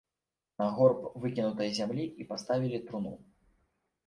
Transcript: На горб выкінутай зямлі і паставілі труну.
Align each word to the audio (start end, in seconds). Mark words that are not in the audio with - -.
На 0.61 0.69
горб 0.77 1.03
выкінутай 1.25 1.69
зямлі 1.81 2.07
і 2.23 2.27
паставілі 2.33 2.81
труну. 2.89 3.13